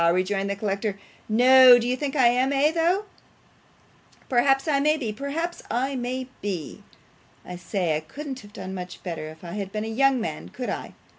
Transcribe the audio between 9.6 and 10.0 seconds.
been a